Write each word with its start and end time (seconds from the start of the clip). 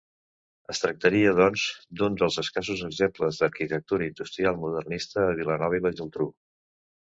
Es 0.73 0.79
tractaria, 0.83 1.33
doncs, 1.39 1.65
d'un 1.99 2.17
dels 2.21 2.39
escassos 2.43 2.81
exemples 2.89 3.43
d'arquitectura 3.43 4.09
industrial 4.13 4.61
modernista 4.65 5.25
a 5.29 5.39
Vilanova 5.43 5.81
i 5.81 5.87
la 5.87 5.95
Geltrú. 6.01 6.31